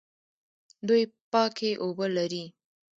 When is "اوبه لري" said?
1.83-2.45